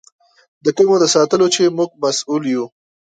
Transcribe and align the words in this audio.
د 0.65 0.67
کومو 0.77 0.95
د 1.01 1.05
ساتلو 1.15 1.45
چې 1.55 1.63
موږ 1.77 1.89
مسؤل 2.03 2.43
یو. 2.55 2.65